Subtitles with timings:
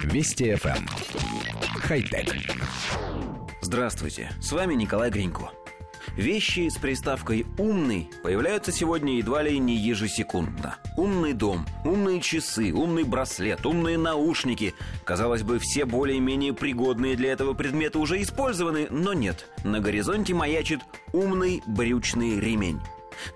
[0.00, 0.76] Вести FM.
[0.76, 0.86] Эм.
[1.80, 2.34] Хай-тек.
[3.60, 5.50] Здравствуйте, с вами Николай Гринько.
[6.16, 10.76] Вещи с приставкой «умный» появляются сегодня едва ли не ежесекундно.
[10.96, 14.74] Умный дом, умные часы, умный браслет, умные наушники.
[15.04, 19.48] Казалось бы, все более-менее пригодные для этого предметы уже использованы, но нет.
[19.64, 20.80] На горизонте маячит
[21.12, 22.80] умный брючный ремень.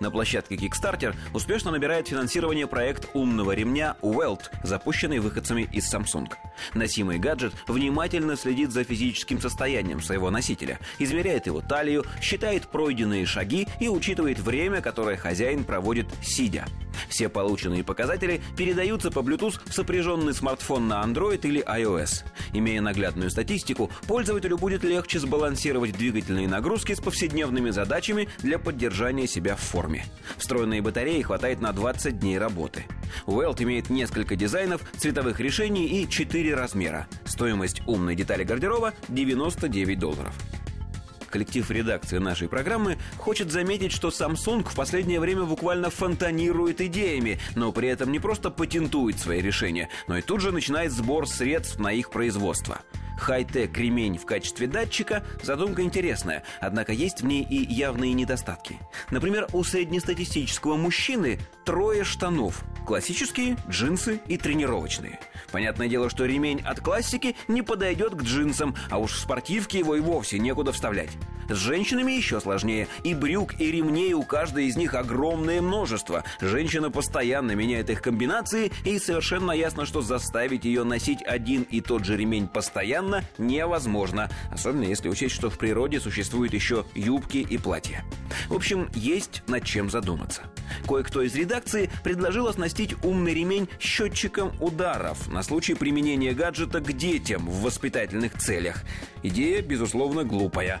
[0.00, 6.32] На площадке Kickstarter успешно набирает финансирование проект умного ремня Welt, запущенный выходцами из Samsung.
[6.74, 13.68] Носимый гаджет внимательно следит за физическим состоянием своего носителя, измеряет его талию, считает пройденные шаги
[13.80, 16.66] и учитывает время, которое хозяин проводит сидя.
[17.08, 22.24] Все полученные показатели передаются по Bluetooth в сопряженный смартфон на Android или iOS.
[22.52, 29.56] Имея наглядную статистику, пользователю будет легче сбалансировать двигательные нагрузки с повседневными задачами для поддержания себя
[29.56, 30.06] в форме.
[30.38, 32.84] Встроенной батареи хватает на 20 дней работы.
[33.26, 37.06] Welt имеет несколько дизайнов, цветовых решений и 4 размера.
[37.24, 40.34] Стоимость умной детали гардероба 99 долларов
[41.36, 47.72] коллектив редакции нашей программы хочет заметить, что Samsung в последнее время буквально фонтанирует идеями, но
[47.72, 51.92] при этом не просто патентует свои решения, но и тут же начинает сбор средств на
[51.92, 52.80] их производство.
[53.16, 58.78] Хай-тек ремень в качестве датчика– задумка интересная, однако есть в ней и явные недостатки.
[59.10, 65.18] Например, у среднестатистического мужчины трое штанов– классические, джинсы и тренировочные.
[65.50, 69.96] Понятное дело, что ремень от классики не подойдет к джинсам, а уж в спортивке его
[69.96, 71.10] и вовсе некуда вставлять.
[71.48, 72.88] С женщинами еще сложнее.
[73.04, 76.24] И брюк, и ремней у каждой из них огромное множество.
[76.40, 82.04] Женщина постоянно меняет их комбинации, и совершенно ясно, что заставить ее носить один и тот
[82.04, 84.28] же ремень постоянно невозможно.
[84.50, 88.04] Особенно если учесть, что в природе существуют еще юбки и платья.
[88.48, 90.42] В общем, есть над чем задуматься.
[90.86, 97.46] Кое-кто из редакции предложил оснастить умный ремень счетчиком ударов на случай применения гаджета к детям
[97.46, 98.82] в воспитательных целях.
[99.22, 100.80] Идея, безусловно, глупая.